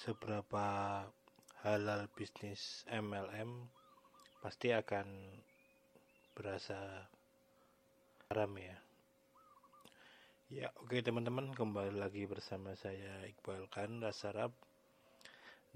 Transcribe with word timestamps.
seberapa 0.00 1.04
halal 1.60 2.08
bisnis 2.16 2.88
MLM 2.88 3.68
pasti 4.40 4.72
akan 4.72 5.04
berasa 6.32 7.04
haram 8.32 8.48
ya. 8.56 8.80
Ya 10.48 10.72
oke 10.80 11.04
teman-teman 11.04 11.52
kembali 11.52 12.00
lagi 12.00 12.24
bersama 12.24 12.72
saya 12.80 13.28
Iqbal 13.28 13.68
Khan 13.68 14.00
Rasarab 14.00 14.56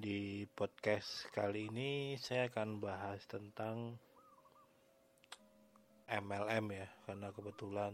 di 0.00 0.48
podcast 0.56 1.28
kali 1.28 1.68
ini 1.68 2.16
saya 2.16 2.48
akan 2.48 2.80
bahas 2.80 3.20
tentang 3.28 4.00
MLM 6.08 6.66
ya 6.72 6.88
karena 7.04 7.28
kebetulan 7.28 7.92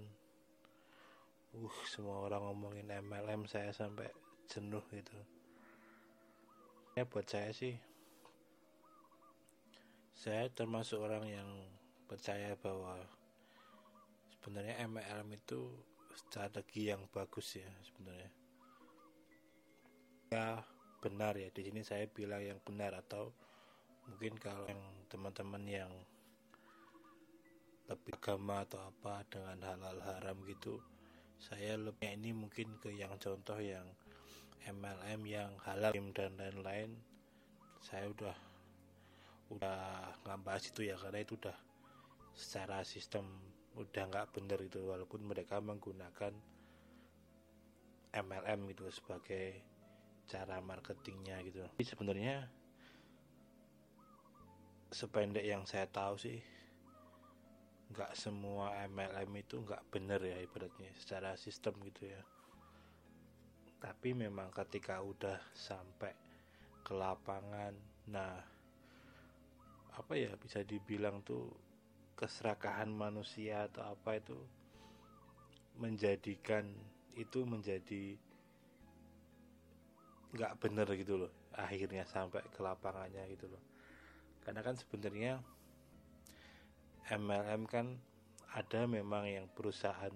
uh 1.59 1.77
semua 1.91 2.23
orang 2.23 2.55
ngomongin 2.55 2.87
MLM 2.87 3.51
saya 3.51 3.75
sampai 3.75 4.07
jenuh 4.47 4.87
gitu 4.95 5.40
ya 6.99 7.07
buat 7.07 7.27
saya 7.27 7.55
sih 7.55 7.79
saya 10.21 10.53
termasuk 10.53 11.01
orang 11.01 11.25
yang 11.25 11.51
percaya 12.05 12.53
bahwa 12.61 12.99
sebenarnya 14.37 14.85
MLM 14.85 15.33
itu 15.33 15.73
strategi 16.13 16.93
yang 16.93 17.09
bagus 17.09 17.57
ya 17.57 17.71
sebenarnya. 17.81 18.31
Ya 20.29 20.61
benar 21.01 21.41
ya. 21.41 21.49
Di 21.49 21.65
sini 21.65 21.81
saya 21.81 22.05
bilang 22.05 22.45
yang 22.45 22.61
benar 22.61 23.01
atau 23.01 23.33
mungkin 24.13 24.37
kalau 24.37 24.69
yang 24.69 24.83
teman-teman 25.09 25.65
yang 25.65 25.93
lebih 27.89 28.15
agama 28.21 28.63
atau 28.69 28.87
apa 28.87 29.27
dengan 29.27 29.59
halal 29.67 29.99
haram 29.99 30.39
gitu 30.47 30.79
saya 31.41 31.75
lebih 31.75 32.07
ini 32.15 32.31
mungkin 32.31 32.79
ke 32.79 32.95
yang 32.95 33.17
contoh 33.19 33.59
yang 33.59 33.83
MLM 34.69 35.21
yang 35.25 35.53
halal 35.65 35.93
dan 36.13 36.37
lain-lain 36.37 36.93
saya 37.81 38.09
udah 38.13 38.37
udah 39.51 39.79
nggak 40.23 40.41
bahas 40.45 40.69
itu 40.69 40.87
ya 40.87 41.01
karena 41.01 41.25
itu 41.25 41.35
udah 41.41 41.57
secara 42.37 42.85
sistem 42.85 43.25
udah 43.75 44.05
nggak 44.11 44.31
bener 44.37 44.61
itu 44.61 44.85
walaupun 44.85 45.25
mereka 45.25 45.59
menggunakan 45.59 46.35
MLM 48.11 48.61
gitu 48.75 48.91
sebagai 48.91 49.63
cara 50.27 50.59
marketingnya 50.63 51.43
gitu. 51.47 51.63
Jadi 51.79 51.85
sebenarnya 51.87 52.37
sependek 54.91 55.47
yang 55.47 55.63
saya 55.67 55.87
tahu 55.87 56.19
sih 56.19 56.39
nggak 57.91 58.15
semua 58.15 58.75
MLM 58.87 59.31
itu 59.39 59.63
nggak 59.63 59.83
bener 59.91 60.23
ya 60.23 60.39
ibaratnya 60.39 60.91
secara 60.95 61.35
sistem 61.35 61.75
gitu 61.87 62.07
ya 62.11 62.23
tapi 63.81 64.13
memang 64.13 64.53
ketika 64.53 65.01
udah 65.01 65.41
sampai 65.57 66.13
ke 66.85 66.93
lapangan 66.93 67.73
nah 68.07 68.39
apa 69.97 70.13
ya 70.15 70.37
bisa 70.37 70.63
dibilang 70.63 71.25
tuh 71.25 71.51
keserakahan 72.15 72.93
manusia 72.93 73.67
atau 73.67 73.97
apa 73.97 74.21
itu 74.21 74.37
menjadikan 75.81 76.69
itu 77.17 77.43
menjadi 77.49 78.15
nggak 80.31 80.57
bener 80.63 80.87
gitu 80.95 81.27
loh 81.27 81.33
akhirnya 81.57 82.07
sampai 82.07 82.47
ke 82.49 82.61
lapangannya 82.63 83.27
gitu 83.35 83.51
loh. 83.51 83.63
Karena 84.47 84.61
kan 84.63 84.79
sebenarnya 84.79 85.43
MLM 87.11 87.67
kan 87.67 87.99
ada 88.55 88.87
memang 88.87 89.27
yang 89.27 89.47
perusahaan 89.51 90.15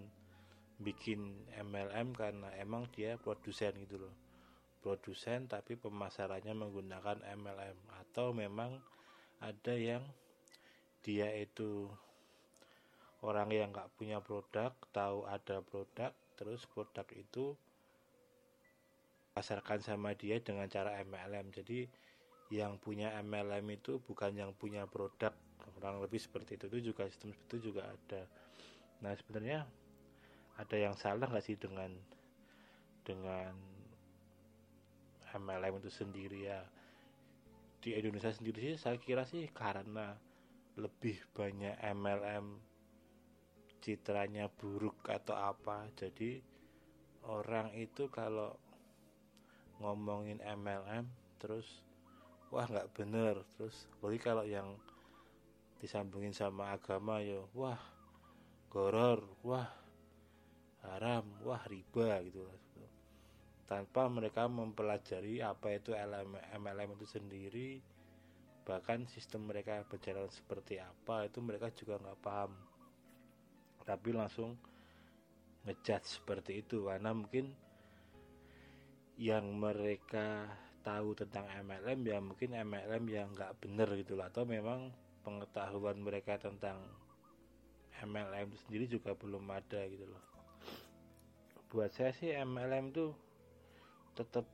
bikin 0.83 1.47
MLM 1.55 2.15
karena 2.15 2.51
emang 2.59 2.91
dia 2.91 3.15
produsen 3.19 3.75
gitu 3.83 4.03
loh. 4.07 4.15
Produsen 4.83 5.49
tapi 5.49 5.79
pemasarannya 5.79 6.53
menggunakan 6.53 7.25
MLM 7.25 7.79
atau 8.05 8.35
memang 8.37 8.77
ada 9.41 9.75
yang 9.75 10.05
dia 11.05 11.29
itu 11.37 11.89
orang 13.25 13.53
yang 13.53 13.73
nggak 13.73 13.93
punya 13.97 14.21
produk 14.21 14.73
tahu 14.93 15.25
ada 15.29 15.65
produk 15.65 16.13
terus 16.37 16.69
produk 16.69 17.05
itu 17.17 17.57
pasarkan 19.33 19.81
sama 19.81 20.13
dia 20.13 20.41
dengan 20.41 20.69
cara 20.69 21.01
MLM 21.01 21.53
jadi 21.53 21.89
yang 22.53 22.77
punya 22.77 23.11
MLM 23.25 23.65
itu 23.73 23.99
bukan 24.05 24.37
yang 24.37 24.53
punya 24.53 24.85
produk 24.85 25.33
kurang 25.75 26.01
lebih 26.05 26.21
seperti 26.21 26.61
itu. 26.61 26.65
Itu 26.69 26.79
juga 26.93 27.09
sistem 27.09 27.33
itu 27.33 27.57
juga 27.71 27.89
ada. 27.89 28.23
Nah 29.01 29.13
sebenarnya 29.17 29.65
ada 30.55 30.77
yang 30.79 30.95
salah 30.95 31.27
nggak 31.27 31.45
sih 31.45 31.59
dengan 31.59 31.91
dengan 33.03 33.55
MLM 35.35 35.83
itu 35.83 35.91
sendiri 35.91 36.47
ya? 36.47 36.63
Di 37.83 37.99
Indonesia 37.99 38.31
sendiri 38.31 38.73
sih 38.73 38.77
saya 38.79 38.97
kira 38.97 39.27
sih 39.27 39.51
karena 39.51 40.15
lebih 40.79 41.19
banyak 41.35 41.79
MLM 41.95 42.59
citranya 43.85 44.49
buruk 44.49 45.05
atau 45.07 45.37
apa 45.37 45.87
jadi 45.93 46.41
orang 47.29 47.77
itu 47.77 48.09
kalau 48.09 48.57
ngomongin 49.83 50.41
MLM 50.41 51.05
terus 51.37 51.85
wah 52.49 52.65
nggak 52.65 52.95
bener. 52.95 53.43
Terus 53.59 53.91
lagi 54.01 54.19
kalau 54.23 54.47
yang 54.47 54.79
disambungin 55.83 56.33
sama 56.33 56.73
agama 56.73 57.21
ya 57.21 57.43
wah 57.53 57.83
goror. 58.71 59.21
Wah 59.43 59.84
haram 60.93 61.25
wah 61.45 61.65
riba 61.65 62.21
gitu. 62.29 62.45
Tanpa 63.65 64.05
mereka 64.13 64.45
mempelajari 64.45 65.41
apa 65.41 65.73
itu 65.73 65.97
MLM 65.97 66.91
itu 67.01 67.07
sendiri 67.09 67.81
bahkan 68.65 69.05
sistem 69.09 69.49
mereka 69.49 69.85
berjalan 69.85 70.29
seperti 70.33 70.81
apa 70.81 71.29
itu 71.29 71.41
mereka 71.41 71.73
juga 71.73 72.01
nggak 72.01 72.21
paham. 72.21 72.53
Tapi 73.85 74.09
langsung 74.13 74.57
ngejudge 75.65 76.21
seperti 76.21 76.61
itu 76.61 76.85
karena 76.85 77.13
mungkin 77.17 77.53
yang 79.17 79.49
mereka 79.57 80.49
tahu 80.85 81.17
tentang 81.17 81.49
MLM 81.65 82.01
ya 82.05 82.19
mungkin 82.21 82.53
MLM 82.53 83.05
yang 83.09 83.33
nggak 83.33 83.57
bener 83.65 83.89
gitu 83.97 84.17
lah. 84.17 84.29
Atau 84.29 84.45
memang 84.45 84.93
pengetahuan 85.25 85.97
mereka 86.05 86.37
tentang 86.37 86.85
MLM 88.05 88.53
itu 88.53 88.59
sendiri 88.69 88.85
juga 88.85 89.17
belum 89.17 89.49
ada 89.49 89.81
gitu 89.89 90.05
loh 90.05 90.34
buat 91.75 91.91
saya 91.91 92.15
sih 92.15 92.31
MLM 92.31 92.95
tuh 92.95 93.11
tetap 94.15 94.47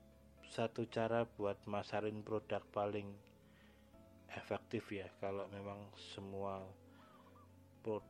satu 0.48 0.88
cara 0.88 1.28
buat 1.28 1.60
masarin 1.69 2.25
produk 2.25 2.64
paling 2.72 3.12
efektif 4.32 4.88
ya. 4.88 5.04
Kalau 5.20 5.44
memang 5.53 5.92
semua 6.16 6.64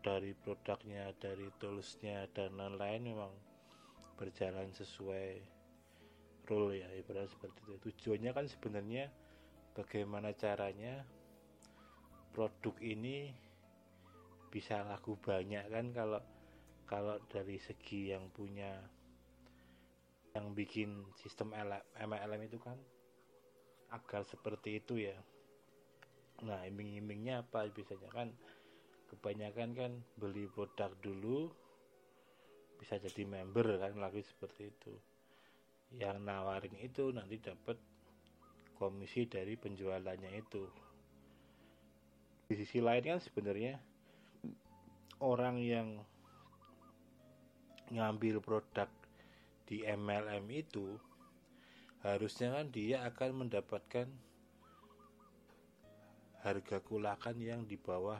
dari 0.06 0.30
produknya 0.38 1.10
dari 1.18 1.50
toolsnya 1.58 2.30
dan 2.30 2.54
lain-lain 2.54 3.10
memang 3.10 3.34
berjalan 4.14 4.70
sesuai 4.70 5.42
rule 6.46 6.78
ya 6.78 6.86
ibarat 6.94 7.26
seperti 7.34 7.66
itu. 7.66 7.74
Tujuannya 7.90 8.30
kan 8.30 8.46
sebenarnya 8.46 9.10
bagaimana 9.74 10.30
caranya 10.38 11.02
produk 12.30 12.78
ini 12.78 13.34
bisa 14.54 14.86
laku 14.86 15.18
banyak 15.18 15.66
kan 15.66 15.90
kalau 15.90 16.22
kalau 16.86 17.18
dari 17.26 17.58
segi 17.58 18.14
yang 18.14 18.30
punya 18.30 18.99
yang 20.40 20.56
bikin 20.56 21.04
sistem 21.20 21.52
MLM 21.52 22.40
itu 22.48 22.56
kan 22.56 22.80
agar 23.92 24.24
seperti 24.24 24.80
itu 24.80 25.04
ya. 25.04 25.12
Nah 26.48 26.64
iming-imingnya 26.64 27.44
apa 27.44 27.68
biasanya? 27.68 28.08
Kan 28.08 28.32
kebanyakan 29.12 29.70
kan 29.76 29.92
beli 30.16 30.48
produk 30.48 30.88
dulu 31.04 31.52
bisa 32.80 32.96
jadi 32.96 33.28
member 33.28 33.76
kan 33.76 34.00
lagi 34.00 34.24
seperti 34.24 34.72
itu. 34.72 34.96
Yang 36.00 36.24
nawarin 36.24 36.76
itu 36.80 37.12
nanti 37.12 37.36
dapat 37.36 37.76
komisi 38.80 39.28
dari 39.28 39.60
penjualannya 39.60 40.32
itu. 40.32 40.64
Di 42.48 42.56
sisi 42.56 42.80
lain 42.80 43.04
kan 43.04 43.20
sebenarnya 43.20 43.76
orang 45.20 45.60
yang 45.60 46.00
ngambil 47.92 48.40
produk 48.40 48.88
di 49.70 49.86
MLM 49.86 50.50
itu 50.50 50.98
harusnya 52.02 52.58
kan 52.58 52.74
dia 52.74 53.06
akan 53.06 53.46
mendapatkan 53.46 54.10
harga 56.42 56.82
kulakan 56.82 57.38
yang 57.38 57.62
di 57.70 57.78
bawah 57.78 58.18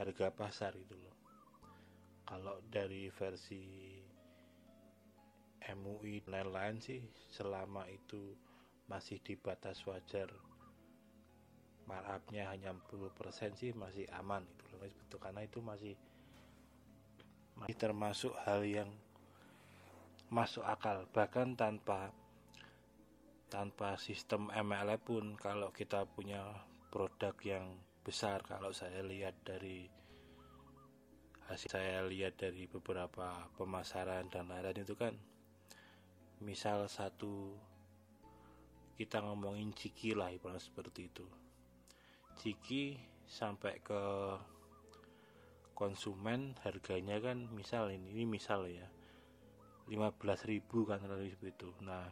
harga 0.00 0.32
pasar 0.32 0.72
itu 0.80 0.96
loh. 0.96 1.16
Kalau 2.24 2.56
dari 2.72 3.12
versi 3.12 4.00
MUI 5.60 6.24
dan 6.24 6.48
lain-lain 6.48 6.80
sih 6.80 7.04
selama 7.28 7.84
itu 7.92 8.32
masih 8.88 9.20
di 9.20 9.36
batas 9.36 9.84
wajar 9.84 10.32
markupnya 11.84 12.48
hanya 12.48 12.72
10% 12.72 13.60
sih 13.60 13.74
masih 13.74 14.06
aman 14.14 14.46
itu 14.46 14.64
loh 14.72 15.18
karena 15.18 15.42
itu 15.42 15.58
masih 15.58 15.94
masih 17.58 17.76
termasuk 17.76 18.32
hal 18.46 18.62
yang 18.62 18.90
masuk 20.30 20.62
akal. 20.62 21.10
Bahkan 21.10 21.58
tanpa 21.58 22.14
tanpa 23.50 23.98
sistem 23.98 24.46
MLM 24.54 25.02
pun 25.02 25.24
kalau 25.34 25.74
kita 25.74 26.06
punya 26.06 26.46
produk 26.94 27.34
yang 27.42 27.66
besar 28.06 28.46
kalau 28.46 28.70
saya 28.70 29.02
lihat 29.02 29.42
dari 29.42 29.90
hasil 31.50 31.66
saya 31.66 32.06
lihat 32.06 32.38
dari 32.38 32.70
beberapa 32.70 33.50
pemasaran 33.58 34.30
dan 34.30 34.46
lain-lain 34.46 34.86
itu 34.86 34.94
kan 34.94 35.18
misal 36.46 36.86
satu 36.86 37.58
kita 38.94 39.18
ngomongin 39.18 39.74
ciki 39.74 40.14
lah 40.14 40.30
ibarat 40.30 40.62
seperti 40.62 41.10
itu. 41.10 41.26
Ciki 42.38 42.94
sampai 43.26 43.82
ke 43.82 44.02
konsumen 45.74 46.54
harganya 46.62 47.18
kan 47.18 47.50
misal 47.50 47.90
ini, 47.90 48.14
ini 48.14 48.24
misal 48.30 48.70
ya 48.70 48.86
15.000 49.90 50.62
kan 50.86 51.02
lebih 51.02 51.34
seperti 51.34 51.50
itu. 51.58 51.70
Nah 51.82 52.06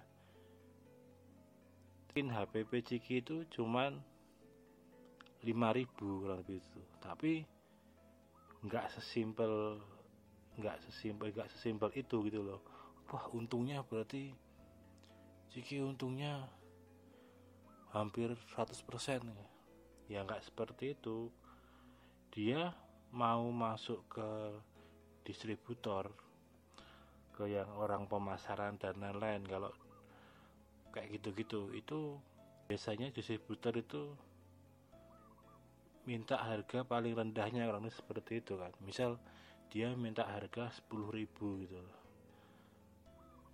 mungkin 2.10 2.34
HPP 2.34 2.72
Ciki 2.82 3.22
itu 3.22 3.46
cuman 3.54 4.02
5000 5.46 5.86
kurang 5.94 6.42
lebih 6.42 6.58
itu. 6.58 6.82
Tapi 6.98 7.46
nggak 8.66 8.90
sesimpel 8.90 9.78
nggak 10.58 10.82
sesimpel 10.82 11.30
nggak 11.30 11.46
sesimpel 11.54 11.94
itu 11.94 12.18
gitu 12.26 12.42
loh. 12.42 12.58
Wah 13.14 13.24
untungnya 13.30 13.86
berarti 13.86 14.34
Ciki 15.54 15.78
untungnya 15.78 16.50
hampir 17.94 18.34
100% 18.58 18.74
ya 19.22 19.46
ya 20.10 20.26
nggak 20.26 20.42
seperti 20.42 20.98
itu. 20.98 21.30
Dia 22.34 22.74
mau 23.14 23.46
masuk 23.54 24.02
ke 24.10 24.30
distributor 25.22 26.10
ke 27.38 27.46
yang 27.46 27.70
orang 27.78 28.10
pemasaran 28.10 28.74
dan 28.82 28.98
lain-lain. 28.98 29.46
Kalau 29.46 29.70
kayak 30.90 31.22
gitu-gitu 31.22 31.70
itu 31.70 32.18
biasanya 32.66 33.14
distributor 33.14 33.70
itu 33.78 34.18
minta 36.02 36.34
harga 36.42 36.82
paling 36.82 37.14
rendahnya 37.14 37.70
orang 37.70 37.86
seperti 37.94 38.42
itu 38.42 38.58
kan. 38.58 38.74
Misal 38.82 39.22
dia 39.70 39.94
minta 39.94 40.26
harga 40.26 40.66
10.000 40.90 41.62
gitu 41.62 41.78
loh. 41.78 41.98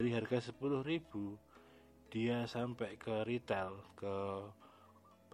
Dari 0.00 0.10
harga 0.16 0.48
10.000 0.48 2.08
dia 2.08 2.48
sampai 2.48 2.96
ke 2.96 3.26
retail 3.28 3.74
ke 3.98 4.14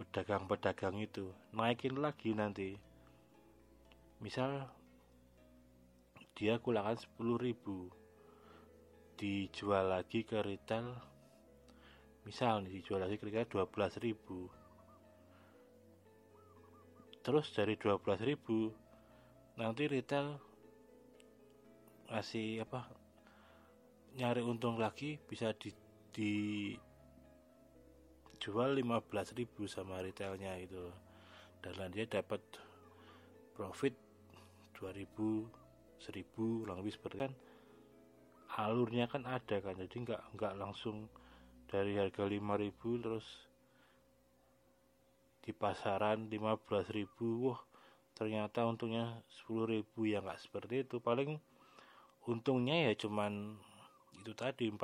pedagang-pedagang 0.01 0.99
itu. 0.99 1.31
Naikin 1.55 2.01
lagi 2.01 2.35
nanti. 2.35 2.75
Misal 4.19 4.67
dia 6.33 6.57
kulangan 6.57 6.97
10.000 6.97 8.00
dijual 9.21 9.85
lagi 9.93 10.25
ke 10.25 10.41
retail 10.41 10.97
misal 12.25 12.65
dijual 12.65 13.05
lagi 13.05 13.21
kira-kira 13.21 13.45
12.000 13.69 14.17
terus 17.21 17.53
dari 17.53 17.77
12.000 17.77 19.61
nanti 19.61 19.85
retail 19.85 20.41
ngasih 22.09 22.65
apa 22.65 22.89
nyari 24.17 24.41
untung 24.41 24.81
lagi 24.81 25.21
bisa 25.21 25.53
di, 25.53 25.69
di 26.09 26.33
jual 28.41 28.73
15.000 28.73 29.45
sama 29.69 30.01
retailnya 30.01 30.57
itu 30.57 30.89
dan 31.61 31.93
dia 31.93 32.09
dapat 32.09 32.41
profit 33.53 33.93
2000 34.81 35.45
1000 36.01 36.25
kurang 36.33 36.81
lebih 36.81 36.97
seperti 36.97 37.21
kan 37.21 37.29
alurnya 38.59 39.07
kan 39.07 39.23
ada 39.23 39.63
kan 39.63 39.79
jadi 39.79 39.95
nggak 39.95 40.21
nggak 40.35 40.53
langsung 40.59 41.07
dari 41.71 41.95
harga 41.95 42.27
5000 42.27 43.03
terus 43.03 43.27
di 45.41 45.51
pasaran 45.55 46.29
15.000 46.29 47.07
wah 47.47 47.59
ternyata 48.13 48.67
untungnya 48.67 49.23
10.000 49.47 49.81
ya 50.05 50.21
nggak 50.21 50.37
seperti 50.37 50.85
itu. 50.85 51.01
Paling 51.01 51.39
untungnya 52.29 52.91
ya 52.91 52.93
cuman 52.93 53.57
itu 54.21 54.33
tadi 54.37 54.69
4 54.69 54.77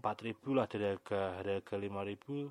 4.000 0.00 0.56
lah 0.56 0.66
dari 0.70 0.86
harga 0.96 1.44
harga 1.44 1.74
5.000 1.76 2.48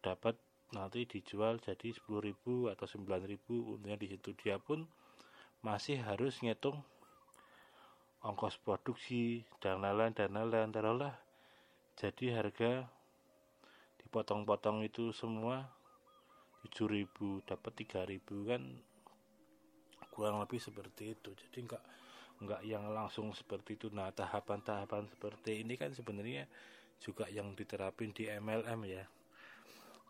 dapat 0.00 0.34
nanti 0.72 1.04
dijual 1.04 1.60
jadi 1.60 1.92
10.000 1.92 2.72
atau 2.72 2.86
9.000 2.86 3.76
untungnya 3.76 3.98
di 4.00 4.08
situ 4.08 4.32
dia 4.38 4.56
pun 4.56 4.88
masih 5.60 6.00
harus 6.00 6.40
ngitung 6.40 6.80
ongkos 8.20 8.60
produksi 8.60 9.40
dan 9.64 9.80
lain-lain 9.80 10.12
dan 10.12 10.36
lain-lain 10.36 10.68
taruhlah. 10.68 11.16
Jadi 11.96 12.32
harga 12.32 12.84
dipotong-potong 14.04 14.84
itu 14.84 15.12
semua 15.12 15.64
7000 16.68 17.40
dapat 17.48 17.72
3000 17.72 18.20
kan? 18.44 18.62
Kurang 20.12 20.36
lebih 20.44 20.60
seperti 20.60 21.16
itu. 21.16 21.32
Jadi 21.32 21.58
enggak 21.64 21.84
enggak 22.44 22.60
yang 22.64 22.84
langsung 22.92 23.32
seperti 23.32 23.80
itu. 23.80 23.88
Nah 23.88 24.12
tahapan-tahapan 24.12 25.08
seperti 25.08 25.64
ini 25.64 25.80
kan 25.80 25.92
sebenarnya 25.96 26.44
juga 27.00 27.24
yang 27.32 27.56
diterapin 27.56 28.12
di 28.12 28.28
MLM 28.28 28.80
ya. 28.84 29.04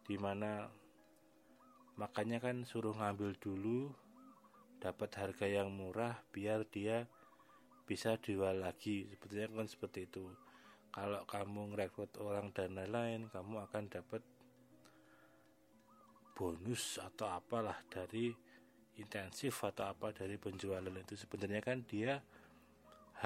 Di 0.03 0.19
mana 0.19 0.67
makanya 1.95 2.43
kan 2.43 2.67
suruh 2.67 2.97
ngambil 2.99 3.39
dulu 3.39 3.95
dapat 4.83 5.11
harga 5.15 5.47
yang 5.47 5.71
murah 5.71 6.19
biar 6.35 6.67
dia 6.67 7.07
bisa 7.91 8.15
jual 8.23 8.63
lagi. 8.63 9.11
Sebetulnya 9.11 9.51
kan 9.51 9.67
seperti 9.67 10.07
itu. 10.07 10.31
Kalau 10.95 11.27
kamu 11.27 11.75
ngerekrut 11.75 12.15
orang 12.23 12.55
dan 12.55 12.79
lain-lain 12.79 13.27
kamu 13.35 13.67
akan 13.67 13.85
dapat 13.91 14.23
bonus 16.39 17.03
atau 17.03 17.27
apalah 17.35 17.79
dari 17.91 18.31
intensif 18.95 19.59
atau 19.67 19.91
apa 19.91 20.15
dari 20.15 20.39
penjualan 20.39 20.95
itu. 20.95 21.19
Sebenarnya 21.19 21.59
kan 21.59 21.83
dia 21.83 22.23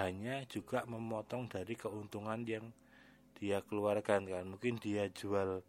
hanya 0.00 0.40
juga 0.48 0.88
memotong 0.88 1.52
dari 1.52 1.76
keuntungan 1.76 2.40
yang 2.48 2.72
dia 3.36 3.60
keluarkan 3.60 4.24
kan. 4.24 4.44
Mungkin 4.48 4.80
dia 4.80 5.12
jual 5.12 5.60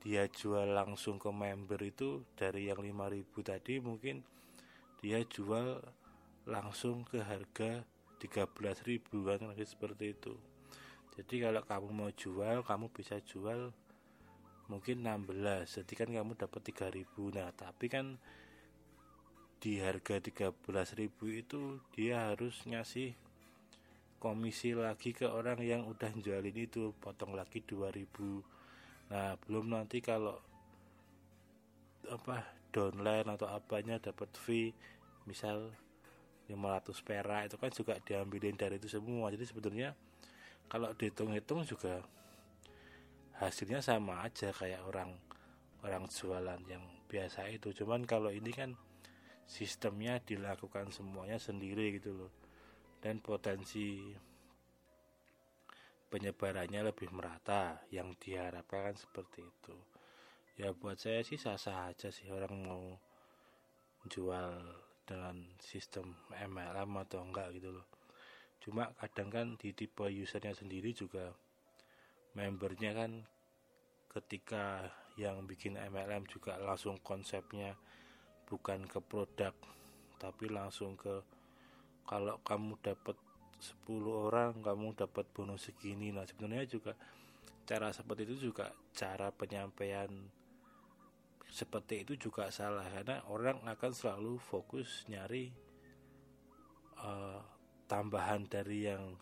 dia 0.00 0.30
jual 0.30 0.72
langsung 0.72 1.20
ke 1.20 1.28
member 1.28 1.76
itu 1.82 2.24
dari 2.32 2.72
yang 2.72 2.80
5000 2.80 3.20
tadi 3.44 3.84
mungkin 3.84 4.24
dia 4.96 5.20
jual 5.28 5.76
langsung 6.48 7.04
ke 7.04 7.20
harga 7.20 7.84
13.000 8.20 9.10
kan 9.10 9.40
seperti 9.64 10.16
itu. 10.16 10.36
Jadi 11.16 11.34
kalau 11.42 11.62
kamu 11.64 11.88
mau 11.92 12.10
jual 12.12 12.64
kamu 12.64 12.86
bisa 12.92 13.18
jual 13.24 13.74
mungkin 14.70 15.02
16 15.02 15.82
jadi 15.82 15.92
kan 15.98 16.08
kamu 16.14 16.32
dapat 16.38 16.62
3000 16.62 17.02
nah 17.34 17.50
tapi 17.50 17.90
kan 17.90 18.22
di 19.58 19.82
harga 19.82 20.22
13.000 20.22 21.10
itu 21.34 21.82
dia 21.90 22.30
harus 22.30 22.62
ngasih 22.62 23.18
komisi 24.22 24.78
lagi 24.78 25.10
ke 25.10 25.26
orang 25.26 25.58
yang 25.66 25.90
udah 25.90 26.14
jualin 26.22 26.54
itu 26.54 26.94
potong 27.02 27.34
lagi 27.34 27.66
2000 27.66 29.10
nah 29.10 29.34
belum 29.42 29.74
nanti 29.74 29.98
kalau 29.98 30.38
apa 32.06 32.46
downline 32.70 33.26
atau 33.26 33.50
apanya 33.50 33.98
dapat 33.98 34.30
fee 34.38 34.70
misal 35.26 35.74
500 36.50 37.06
perak 37.06 37.42
itu 37.46 37.56
kan 37.56 37.70
juga 37.70 37.94
diambilin 38.02 38.58
dari 38.58 38.82
itu 38.82 38.90
semua. 38.90 39.30
Jadi 39.30 39.46
sebetulnya 39.46 39.94
kalau 40.66 40.90
dihitung-hitung 40.98 41.62
juga 41.62 42.02
hasilnya 43.38 43.80
sama 43.80 44.26
aja 44.26 44.50
kayak 44.50 44.82
orang 44.84 45.14
orang 45.86 46.10
jualan 46.10 46.60
yang 46.66 46.82
biasa 47.06 47.46
itu. 47.48 47.70
Cuman 47.72 48.02
kalau 48.04 48.34
ini 48.34 48.50
kan 48.50 48.74
sistemnya 49.46 50.18
dilakukan 50.18 50.90
semuanya 50.90 51.38
sendiri 51.38 51.96
gitu 51.96 52.14
loh. 52.14 52.32
Dan 53.00 53.22
potensi 53.24 54.12
penyebarannya 56.10 56.90
lebih 56.90 57.08
merata 57.14 57.80
yang 57.94 58.18
diharapkan 58.18 58.98
seperti 58.98 59.46
itu. 59.46 59.76
Ya 60.60 60.74
buat 60.76 61.00
saya 61.00 61.24
sih 61.24 61.40
sah-sah 61.40 61.88
aja 61.88 62.12
sih 62.12 62.28
orang 62.28 62.52
mau 62.60 62.84
jual 64.10 64.60
dengan 65.10 65.42
sistem 65.58 66.14
MLM 66.30 66.86
atau 67.02 67.26
enggak 67.26 67.50
gitu 67.58 67.74
loh. 67.74 67.86
Cuma 68.62 68.94
kadang 68.94 69.26
kan 69.26 69.46
di 69.58 69.74
tipe 69.74 70.06
usernya 70.06 70.54
sendiri 70.54 70.94
juga 70.94 71.34
membernya 72.38 72.94
kan 72.94 73.26
ketika 74.14 74.86
yang 75.18 75.42
bikin 75.50 75.74
MLM 75.74 76.30
juga 76.30 76.54
langsung 76.62 77.02
konsepnya 77.02 77.74
bukan 78.46 78.86
ke 78.86 79.02
produk 79.02 79.54
tapi 80.22 80.46
langsung 80.46 80.94
ke 80.94 81.26
kalau 82.06 82.38
kamu 82.46 82.78
dapat 82.78 83.18
10 83.58 84.30
orang 84.30 84.62
kamu 84.62 84.94
dapat 84.94 85.26
bonus 85.34 85.66
segini. 85.66 86.14
Nah 86.14 86.24
sebenarnya 86.24 86.70
juga 86.70 86.92
cara 87.66 87.90
seperti 87.90 88.30
itu 88.30 88.50
juga 88.50 88.70
cara 88.94 89.34
penyampaian 89.34 90.08
seperti 91.50 92.06
itu 92.06 92.30
juga 92.30 92.46
salah 92.54 92.86
karena 92.86 93.26
orang 93.26 93.66
akan 93.66 93.90
selalu 93.90 94.38
fokus 94.38 95.02
nyari 95.10 95.50
uh, 97.02 97.42
tambahan 97.90 98.46
dari 98.46 98.86
yang 98.86 99.18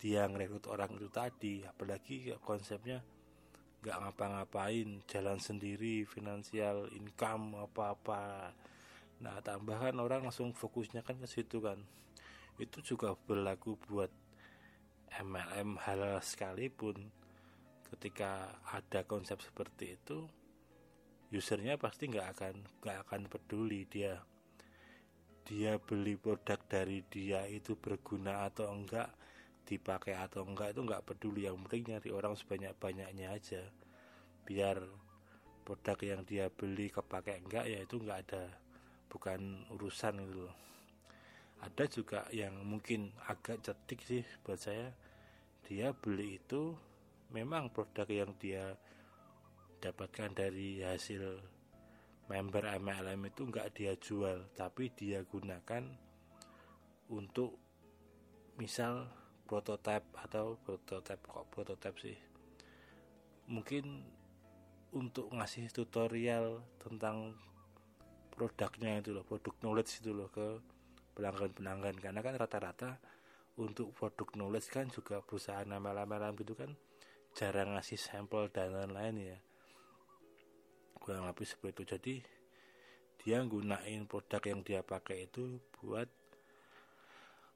dia 0.00 0.24
ngerekrut 0.26 0.66
orang 0.72 0.96
itu 0.96 1.12
tadi. 1.12 1.60
Apalagi 1.62 2.32
konsepnya 2.40 3.04
nggak 3.84 3.98
ngapa-ngapain 4.00 5.04
jalan 5.04 5.38
sendiri 5.38 6.08
finansial 6.08 6.88
income 6.96 7.52
apa-apa. 7.68 8.56
Nah 9.20 9.38
tambahan 9.44 10.00
orang 10.00 10.26
langsung 10.26 10.56
fokusnya 10.56 11.04
kan 11.04 11.20
ke 11.20 11.28
situ 11.28 11.60
kan. 11.60 11.78
Itu 12.56 12.80
juga 12.80 13.12
berlaku 13.12 13.76
buat 13.76 14.10
MLM 15.20 15.76
halal 15.84 16.18
sekalipun. 16.24 17.12
Ketika 17.92 18.56
ada 18.72 19.04
konsep 19.04 19.36
seperti 19.44 20.00
itu 20.00 20.24
usernya 21.32 21.80
pasti 21.80 22.12
nggak 22.12 22.28
akan 22.36 22.54
nggak 22.84 22.98
akan 23.08 23.20
peduli 23.26 23.88
dia 23.88 24.20
dia 25.42 25.74
beli 25.76 26.14
produk 26.14 26.58
dari 26.70 27.02
dia 27.10 27.42
itu 27.50 27.74
berguna 27.74 28.46
atau 28.46 28.70
enggak 28.70 29.10
dipakai 29.66 30.14
atau 30.14 30.46
enggak 30.46 30.74
itu 30.74 30.80
enggak 30.86 31.04
peduli. 31.06 31.50
Yang 31.50 31.66
penting 31.66 31.82
nyari 31.90 32.10
orang 32.14 32.34
sebanyak 32.38 32.74
banyaknya 32.78 33.26
aja. 33.34 33.62
Biar 34.46 34.78
produk 35.66 35.98
yang 36.02 36.22
dia 36.26 36.46
beli 36.50 36.90
kepakai 36.90 37.42
enggak 37.42 37.66
ya 37.66 37.78
itu 37.82 37.98
enggak 37.98 38.18
ada 38.30 38.44
bukan 39.10 39.66
urusan 39.74 40.22
itu 40.22 40.46
loh. 40.46 40.54
Ada 41.62 41.84
juga 41.86 42.26
yang 42.34 42.58
mungkin 42.62 43.14
agak 43.26 43.62
cetik 43.62 44.00
sih 44.02 44.22
buat 44.46 44.58
saya. 44.58 44.94
Dia 45.66 45.94
beli 45.94 46.38
itu 46.38 46.74
memang 47.30 47.70
produk 47.70 48.06
yang 48.06 48.30
dia 48.38 48.74
dapatkan 49.82 50.30
dari 50.30 50.78
hasil 50.78 51.42
member 52.30 52.62
MLM 52.78 53.26
itu 53.26 53.42
nggak 53.50 53.68
dia 53.74 53.92
jual 53.98 54.46
tapi 54.54 54.94
dia 54.94 55.26
gunakan 55.26 55.82
untuk 57.10 57.58
misal 58.56 59.10
prototipe 59.42 60.06
atau 60.22 60.54
prototipe 60.62 61.26
kok 61.26 61.50
prototipe 61.50 61.98
sih? 61.98 62.18
Mungkin 63.50 64.06
untuk 64.94 65.34
ngasih 65.34 65.66
tutorial 65.74 66.62
tentang 66.78 67.34
produknya 68.30 69.02
itu 69.02 69.10
loh 69.12 69.26
produk 69.26 69.52
knowledge 69.60 69.98
itu 69.98 70.14
loh 70.14 70.30
ke 70.30 70.62
pelanggan-pelanggan. 71.18 71.98
Karena 72.00 72.20
kan 72.22 72.38
rata-rata 72.38 73.02
untuk 73.60 73.92
produk 73.92 74.30
knowledge 74.38 74.72
kan 74.72 74.88
juga 74.88 75.20
perusahaan 75.20 75.68
MLM 75.68 76.32
gitu 76.40 76.56
kan 76.56 76.72
jarang 77.36 77.76
ngasih 77.76 78.00
sampel 78.00 78.48
dan 78.52 78.72
lain-lain 78.72 79.36
ya 79.36 79.38
kurang 81.02 81.26
lebih 81.26 81.42
seperti 81.42 81.74
itu. 81.74 81.84
Jadi 81.98 82.14
dia 83.26 83.42
gunain 83.42 84.06
produk 84.06 84.42
yang 84.46 84.62
dia 84.62 84.86
pakai 84.86 85.26
itu 85.26 85.58
buat 85.82 86.06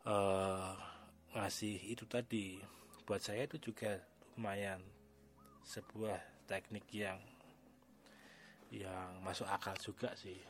uh, 0.03 0.75
ngasih 1.39 1.95
itu 1.95 2.03
tadi. 2.11 2.59
Buat 3.07 3.23
saya 3.23 3.47
itu 3.47 3.71
juga 3.71 4.03
lumayan 4.35 4.83
sebuah 5.63 6.19
teknik 6.51 6.91
yang 6.91 7.23
yang 8.75 9.23
masuk 9.23 9.47
akal 9.47 9.79
juga 9.79 10.11
sih. 10.19 10.43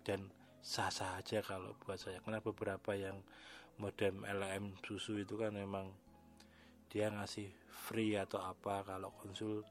Dan 0.00 0.32
sah-sah 0.64 1.20
aja 1.20 1.44
kalau 1.44 1.76
buat 1.84 2.00
saya. 2.00 2.24
Karena 2.24 2.40
beberapa 2.40 2.96
yang 2.96 3.20
modem 3.76 4.24
LM 4.24 4.80
susu 4.80 5.20
itu 5.20 5.36
kan 5.36 5.52
memang 5.52 5.92
dia 6.88 7.12
ngasih 7.12 7.52
free 7.68 8.16
atau 8.16 8.40
apa 8.40 8.80
kalau 8.82 9.12
konsul 9.20 9.62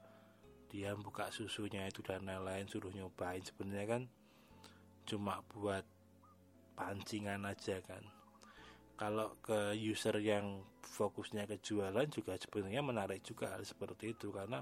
dia 0.68 0.92
buka 0.94 1.32
susunya 1.32 1.88
itu 1.88 2.04
dan 2.04 2.28
lain-lain 2.28 2.68
suruh 2.68 2.92
nyobain. 2.92 3.40
Sebenarnya 3.40 3.86
kan 3.88 4.02
cuma 5.08 5.40
buat 5.52 5.84
pancingan 6.76 7.48
aja 7.48 7.80
kan. 7.84 8.04
Kalau 8.98 9.38
ke 9.40 9.72
user 9.78 10.20
yang 10.20 10.62
fokusnya 10.84 11.48
ke 11.48 11.56
jualan 11.62 12.06
juga 12.10 12.36
sebenarnya 12.36 12.82
menarik 12.84 13.24
juga 13.24 13.56
hal 13.56 13.64
seperti 13.64 14.12
itu. 14.12 14.28
Karena 14.28 14.60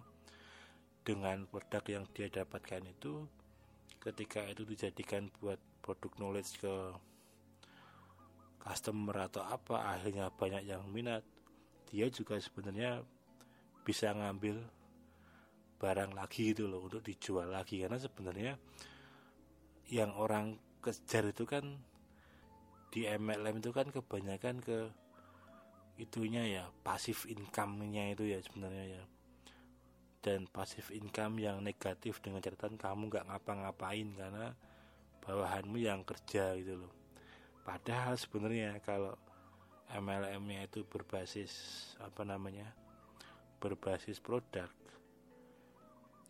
dengan 1.07 1.47
produk 1.47 1.83
yang 1.87 2.05
dia 2.15 2.27
dapatkan 2.31 2.83
itu 2.87 3.27
ketika 4.03 4.47
itu 4.47 4.63
dijadikan 4.63 5.31
buat 5.43 5.59
produk 5.83 6.13
knowledge 6.19 6.63
ke 6.63 6.75
customer 8.67 9.31
atau 9.31 9.47
apa 9.47 9.95
akhirnya 9.95 10.31
banyak 10.35 10.67
yang 10.67 10.83
minat 10.91 11.23
dia 11.87 12.11
juga 12.11 12.35
sebenarnya 12.43 13.07
bisa 13.87 14.11
ngambil 14.11 14.59
barang 15.77 16.17
lagi 16.17 16.53
gitu 16.53 16.69
loh 16.69 16.89
untuk 16.89 17.05
dijual 17.05 17.53
lagi. 17.53 17.85
Karena 17.85 18.01
sebenarnya 18.01 18.53
yang 19.93 20.17
orang 20.17 20.57
kejar 20.83 21.31
itu 21.31 21.45
kan 21.47 21.77
di 22.91 23.05
MLM 23.05 23.61
itu 23.61 23.71
kan 23.77 23.93
kebanyakan 23.93 24.65
ke 24.65 24.79
itunya 25.97 26.45
ya 26.45 26.65
pasif 26.85 27.25
income-nya 27.29 28.13
itu 28.13 28.25
ya 28.29 28.39
sebenarnya 28.41 28.85
ya. 29.01 29.05
Dan 30.25 30.51
pasif 30.51 30.91
income 30.91 31.39
yang 31.39 31.63
negatif 31.63 32.19
dengan 32.19 32.43
catatan 32.43 32.75
kamu 32.75 33.13
nggak 33.13 33.27
ngapa-ngapain 33.31 34.09
karena 34.17 34.57
bawahanmu 35.23 35.79
yang 35.79 36.03
kerja 36.03 36.57
gitu 36.59 36.83
loh. 36.87 36.93
Padahal 37.63 38.15
sebenarnya 38.19 38.79
kalau 38.83 39.15
MLM-nya 39.91 40.67
itu 40.67 40.83
berbasis 40.83 41.53
apa 42.03 42.27
namanya 42.27 42.75
berbasis 43.63 44.19
produk 44.19 44.67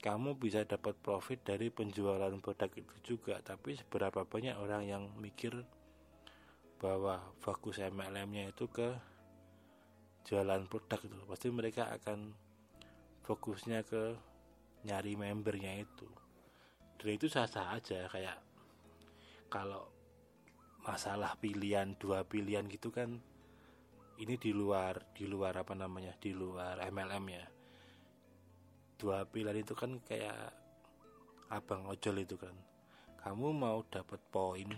kamu 0.07 0.39
bisa 0.39 0.63
dapat 0.63 0.95
profit 1.03 1.43
dari 1.43 1.67
penjualan 1.67 2.31
produk 2.39 2.71
itu 2.79 2.95
juga. 3.03 3.43
Tapi 3.43 3.75
seberapa 3.75 4.23
banyak 4.23 4.55
orang 4.55 4.87
yang 4.87 5.03
mikir 5.19 5.67
bahwa 6.79 7.19
fokus 7.43 7.83
MLM-nya 7.83 8.55
itu 8.55 8.71
ke 8.71 8.95
jualan 10.31 10.63
produk 10.71 11.03
itu? 11.03 11.19
Pasti 11.27 11.51
mereka 11.51 11.91
akan 11.91 12.31
fokusnya 13.27 13.83
ke 13.83 14.15
nyari 14.87 15.19
membernya 15.19 15.75
itu. 15.83 16.07
Dan 17.03 17.11
itu 17.11 17.27
sah-sah 17.27 17.75
aja 17.75 18.07
kayak 18.07 18.39
kalau 19.51 19.91
masalah 20.87 21.35
pilihan 21.43 21.99
dua 21.99 22.23
pilihan 22.23 22.63
gitu 22.71 22.95
kan 22.95 23.19
ini 24.23 24.39
di 24.39 24.55
luar 24.55 25.03
di 25.11 25.27
luar 25.27 25.67
apa 25.67 25.75
namanya 25.75 26.15
di 26.15 26.31
luar 26.31 26.79
MLM 26.79 27.27
ya 27.27 27.56
dua 28.97 29.29
pilihan 29.29 29.61
itu 29.61 29.77
kan 29.77 30.01
kayak 30.05 30.53
abang 31.53 31.87
ojol 31.87 32.21
itu 32.21 32.37
kan. 32.41 32.55
Kamu 33.21 33.53
mau 33.53 33.85
dapat 33.87 34.21
poin 34.31 34.71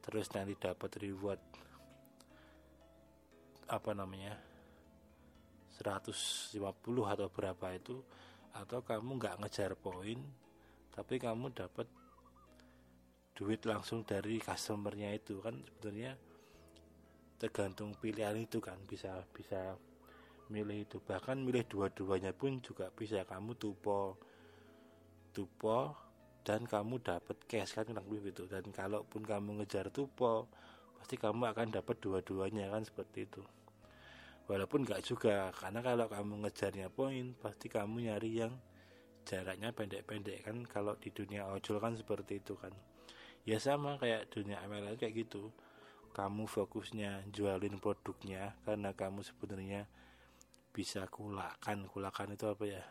terus 0.00 0.32
nanti 0.32 0.56
dapat 0.56 0.90
reward 0.96 1.40
apa 3.70 3.90
namanya 3.94 4.34
150 5.78 6.56
atau 7.06 7.28
berapa 7.30 7.66
itu 7.72 8.02
atau 8.50 8.82
kamu 8.82 9.10
nggak 9.22 9.38
ngejar 9.44 9.78
poin 9.78 10.18
tapi 10.90 11.22
kamu 11.22 11.54
dapat 11.54 11.86
duit 13.38 13.62
langsung 13.64 14.02
dari 14.02 14.42
customernya 14.42 15.14
itu 15.14 15.38
kan 15.38 15.54
sebetulnya 15.54 16.18
tergantung 17.40 17.94
pilihan 17.96 18.36
itu 18.36 18.58
kan 18.60 18.76
bisa 18.84 19.22
bisa 19.32 19.78
milih 20.50 20.84
itu. 20.84 20.98
Bahkan 20.98 21.40
milih 21.40 21.64
dua-duanya 21.70 22.34
pun 22.34 22.58
juga 22.60 22.90
bisa 22.90 23.22
kamu 23.24 23.56
tupo 23.56 24.18
tupo 25.30 25.94
dan 26.42 26.66
kamu 26.66 26.98
dapat 26.98 27.38
cash 27.46 27.78
kan 27.78 27.86
kurang 27.86 28.10
lebih 28.10 28.34
itu 28.34 28.44
dan 28.50 28.66
kalaupun 28.74 29.22
kamu 29.22 29.62
ngejar 29.62 29.94
tupo 29.94 30.50
pasti 30.98 31.14
kamu 31.14 31.46
akan 31.54 31.70
dapat 31.70 31.96
dua-duanya 32.02 32.68
kan 32.68 32.82
seperti 32.82 33.30
itu. 33.30 33.42
Walaupun 34.50 34.82
nggak 34.82 35.06
juga 35.06 35.54
karena 35.54 35.78
kalau 35.78 36.10
kamu 36.10 36.42
ngejarnya 36.42 36.90
poin 36.90 37.38
pasti 37.38 37.70
kamu 37.70 38.10
nyari 38.10 38.42
yang 38.42 38.52
jaraknya 39.22 39.70
pendek-pendek 39.70 40.42
kan. 40.42 40.66
Kalau 40.66 40.98
di 40.98 41.14
dunia 41.14 41.46
ojol 41.46 41.78
kan 41.78 41.94
seperti 41.94 42.42
itu 42.42 42.58
kan. 42.58 42.74
Ya 43.46 43.62
sama 43.62 43.96
kayak 43.96 44.28
dunia 44.34 44.58
MLM 44.66 44.98
kayak 44.98 45.14
gitu. 45.14 45.54
Kamu 46.10 46.50
fokusnya 46.50 47.30
jualin 47.30 47.78
produknya 47.78 48.58
karena 48.66 48.90
kamu 48.90 49.22
sebenarnya 49.22 49.86
bisa 50.80 51.04
kulakan. 51.12 51.84
Kulakan 51.92 52.40
itu 52.40 52.48
apa 52.48 52.64
ya? 52.64 52.84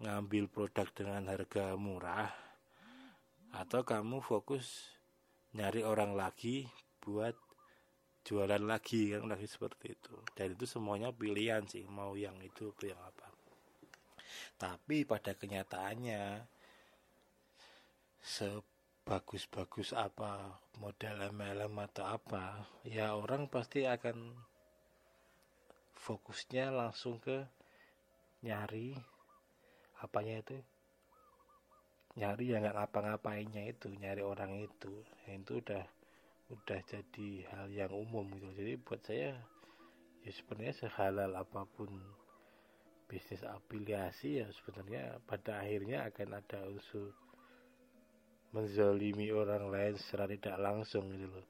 Ngambil 0.00 0.48
produk 0.48 0.88
dengan 0.96 1.28
harga 1.28 1.76
murah 1.76 2.32
atau 3.52 3.84
kamu 3.84 4.24
fokus 4.24 4.96
nyari 5.52 5.84
orang 5.84 6.16
lagi 6.16 6.64
buat 7.04 7.36
jualan 8.24 8.64
lagi 8.64 9.12
kan? 9.12 9.28
Lagi 9.28 9.44
seperti 9.44 9.92
itu. 9.92 10.16
Dan 10.32 10.56
itu 10.56 10.64
semuanya 10.64 11.12
pilihan 11.12 11.68
sih 11.68 11.84
mau 11.84 12.16
yang 12.16 12.40
itu 12.40 12.72
yang 12.80 12.96
apa. 12.96 13.28
Tapi 14.56 15.04
pada 15.04 15.36
kenyataannya 15.36 16.48
sebagus-bagus 18.24 19.92
apa 19.92 20.56
model 20.80 21.28
MLM 21.28 21.76
atau 21.92 22.04
apa 22.08 22.64
ya 22.84 23.16
orang 23.16 23.48
pasti 23.48 23.84
akan 23.84 24.48
fokusnya 26.00 26.72
langsung 26.72 27.20
ke 27.20 27.44
nyari 28.40 28.96
apanya 30.00 30.40
itu? 30.40 30.56
Nyari 32.16 32.44
yang 32.56 32.64
nggak 32.64 32.76
ngapa-ngapainnya 32.76 33.68
itu 33.68 33.92
nyari 33.92 34.24
orang 34.24 34.56
itu. 34.64 35.04
Yang 35.28 35.36
itu 35.44 35.52
udah 35.60 35.84
udah 36.50 36.80
jadi 36.82 37.28
hal 37.52 37.68
yang 37.70 37.92
umum 37.92 38.26
gitu. 38.32 38.48
Jadi 38.56 38.72
buat 38.80 39.00
saya 39.04 39.36
ya 40.24 40.30
sebenarnya 40.32 40.74
sehalal 40.76 41.32
apa 41.36 41.64
pun 41.64 41.88
bisnis 43.08 43.42
afiliasi 43.42 44.42
ya 44.42 44.46
sebenarnya 44.52 45.18
pada 45.24 45.64
akhirnya 45.64 46.06
akan 46.06 46.28
ada 46.36 46.58
unsur 46.68 47.10
menzolimi 48.50 49.30
orang 49.30 49.70
lain 49.70 49.94
secara 49.94 50.26
tidak 50.26 50.58
langsung 50.58 51.06
gitu 51.14 51.30
loh. 51.30 51.46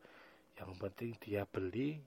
Yang 0.61 0.73
penting 0.76 1.11
dia 1.21 1.42
beli 1.49 2.00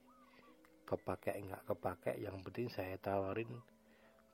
kepake 0.84 1.32
nggak 1.34 1.64
kepake 1.68 2.20
yang 2.20 2.40
penting 2.44 2.68
saya 2.68 3.00
tawarin 3.00 3.50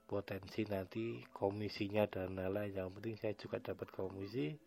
potensi 0.10 0.66
nanti 0.66 1.22
komisinya 1.30 2.10
dan 2.10 2.34
lain-lain. 2.34 2.74
Yang 2.74 2.90
penting 2.98 3.16
saya 3.22 3.34
juga 3.38 3.58
dapat 3.62 3.94
komisi 3.94 4.58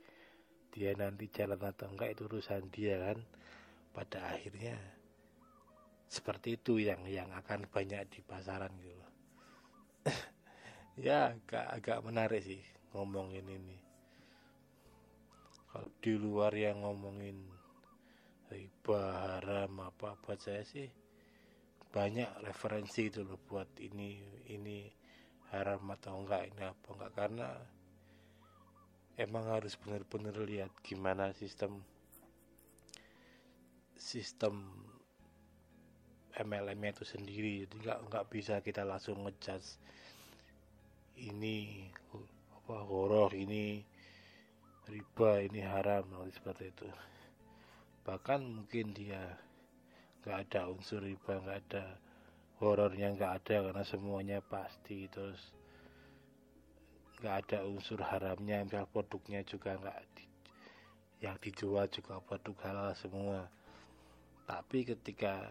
dia 0.73 0.95
nanti 0.95 1.29
jalan 1.29 1.59
atau 1.59 1.91
enggak 1.91 2.15
itu 2.15 2.31
urusan 2.31 2.71
dia 2.71 2.97
kan 3.03 3.19
pada 3.91 4.39
akhirnya. 4.39 4.79
Seperti 6.07 6.55
itu 6.61 6.79
yang 6.79 7.03
yang 7.11 7.35
akan 7.35 7.67
banyak 7.67 8.07
di 8.13 8.21
pasaran 8.23 8.71
gitu 8.85 9.07
ya 11.09 11.33
agak 11.33 11.67
agak 11.73 11.99
menarik 12.05 12.43
sih 12.45 12.63
ngomongin 12.95 13.49
ini. 13.49 13.79
Kalau 15.73 15.89
di 16.05 16.13
luar 16.21 16.53
yang 16.53 16.85
ngomongin 16.85 17.41
riba 18.53 19.01
haram 19.41 19.73
apa 19.89 20.21
buat 20.21 20.37
saya 20.37 20.61
sih 20.69 20.85
banyak 21.93 22.41
referensi 22.41 23.13
itu 23.13 23.21
loh 23.21 23.37
buat 23.37 23.69
ini 23.77 24.25
ini 24.49 24.89
haram 25.53 25.85
atau 25.93 26.25
enggak 26.25 26.49
ini 26.49 26.63
apa 26.65 26.89
enggak. 26.97 27.13
Karena 27.13 27.49
emang 29.21 29.45
harus 29.53 29.77
benar-benar 29.77 30.33
lihat 30.41 30.73
gimana 30.81 31.37
sistem 31.37 31.85
sistem 34.01 34.73
MLM 36.33 36.81
itu 36.81 37.05
sendiri. 37.05 37.69
Jadi 37.69 37.75
nggak 37.85 37.99
nggak 38.09 38.25
bisa 38.33 38.65
kita 38.65 38.89
langsung 38.89 39.29
ngejudge 39.29 39.77
ini 41.21 41.87
apa 42.57 42.89
horor 42.89 43.37
ini 43.37 43.85
riba 44.89 45.45
ini 45.45 45.61
haram 45.61 46.09
seperti 46.33 46.73
itu. 46.73 46.89
Bahkan 48.03 48.41
mungkin 48.43 48.97
dia 48.97 49.52
nggak 50.23 50.39
ada 50.49 50.71
unsur 50.71 51.03
riba 51.03 51.43
nggak 51.43 51.61
ada 51.69 51.85
horornya 52.63 53.11
nggak 53.19 53.33
ada 53.43 53.57
karena 53.71 53.85
semuanya 53.85 54.39
pasti. 54.39 55.11
Terus 55.11 55.41
nggak 57.23 57.37
ada 57.47 57.59
unsur 57.67 57.99
haramnya 58.03 58.63
misal 58.63 58.87
produknya 58.91 59.43
juga 59.43 59.79
nggak 59.79 59.99
di, 60.15 60.25
yang 61.23 61.37
dijual 61.43 61.87
juga 61.91 62.23
produk 62.23 62.57
halal 62.63 62.91
semua. 62.95 63.51
Tapi 64.47 64.87
ketika 64.87 65.43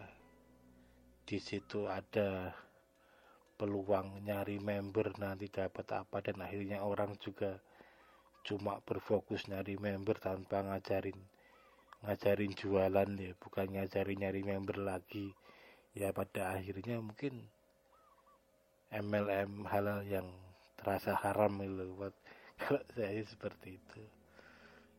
di 1.24 1.38
situ 1.40 1.88
ada 1.88 2.52
peluang 3.56 4.26
nyari 4.26 4.58
member 4.58 5.14
nanti 5.22 5.46
dapat 5.46 5.86
apa 5.94 6.18
dan 6.18 6.42
akhirnya 6.42 6.82
orang 6.82 7.14
juga 7.22 7.62
cuma 8.42 8.82
berfokus 8.82 9.46
nyari 9.46 9.78
member 9.78 10.18
tanpa 10.18 10.66
ngajarin 10.66 11.14
ngajarin 12.02 12.52
jualan 12.58 13.10
ya 13.14 13.32
bukan 13.38 13.66
ngajarin 13.78 14.18
nyari 14.18 14.42
member 14.42 14.78
lagi. 14.82 15.30
Ya 15.94 16.10
pada 16.10 16.56
akhirnya 16.58 16.98
mungkin 16.98 17.46
MLM 18.92 19.64
halal 19.70 20.04
yang 20.04 20.28
terasa 20.76 21.14
haram 21.14 21.62
itu 21.62 21.94
buat 21.94 22.14
kalau 22.60 22.82
saya 22.92 23.22
seperti 23.22 23.78
itu. 23.78 24.02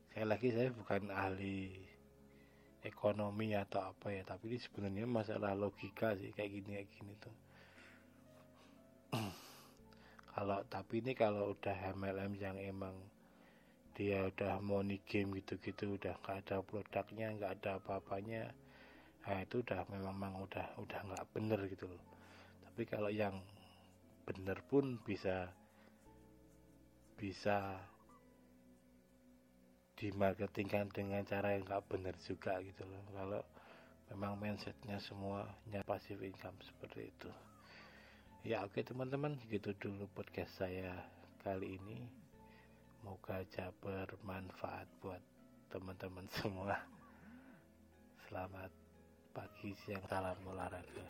Sekali 0.10 0.26
lagi 0.30 0.50
saya 0.54 0.70
bukan 0.72 1.12
ahli 1.12 1.74
ekonomi 2.84 3.56
atau 3.56 3.96
apa 3.96 4.12
ya 4.12 4.28
tapi 4.28 4.52
ini 4.52 4.60
sebenarnya 4.60 5.08
masalah 5.08 5.56
logika 5.56 6.14
sih 6.20 6.36
kayak 6.36 6.52
gini 6.52 6.70
kayak 6.78 6.90
gini 6.92 7.14
tuh. 7.20 7.36
Kalau 10.34 10.66
tapi 10.66 11.06
ini 11.06 11.14
kalau 11.14 11.54
udah 11.54 11.94
MLM 11.94 12.34
yang 12.42 12.58
emang 12.58 12.98
dia 13.94 14.26
udah 14.26 14.58
money 14.58 14.98
game 15.06 15.38
gitu-gitu 15.38 16.02
udah 16.02 16.18
nggak 16.26 16.38
ada 16.46 16.58
produknya 16.66 17.30
nggak 17.38 17.62
ada 17.62 17.78
apa-apanya. 17.78 18.50
Nah 19.24 19.38
itu 19.46 19.62
udah 19.62 19.86
memang, 19.94 20.16
memang 20.18 20.34
udah 20.50 20.68
udah 20.82 21.00
nggak 21.14 21.26
bener 21.30 21.60
gitu 21.70 21.86
loh. 21.86 22.04
Tapi 22.66 22.84
kalau 22.90 23.14
yang 23.14 23.38
bener 24.26 24.58
pun 24.66 24.98
bisa 25.06 25.54
bisa 27.22 27.78
dimarketingkan 29.94 30.90
dengan 30.90 31.22
cara 31.24 31.54
yang 31.54 31.64
nggak 31.64 31.86
bener 31.86 32.18
juga 32.26 32.58
gitu 32.66 32.82
loh. 32.90 33.04
Kalau 33.14 33.42
memang 34.10 34.42
mindsetnya 34.42 34.98
semuanya 34.98 35.86
pasif 35.86 36.18
income 36.18 36.58
seperti 36.66 37.14
itu. 37.14 37.30
Ya 38.44 38.66
oke 38.66 38.82
teman-teman 38.82 39.38
gitu 39.48 39.72
dulu 39.78 40.10
podcast 40.12 40.60
saya 40.60 40.92
kali 41.46 41.80
ini 41.80 42.23
Semoga 43.04 43.44
aja 43.44 43.68
bermanfaat 43.84 44.88
buat 45.04 45.20
teman-teman 45.68 46.24
semua. 46.40 46.80
Selamat 48.32 48.72
pagi, 49.36 49.76
siang, 49.84 50.00
salam 50.08 50.40
olahraga. 50.48 51.04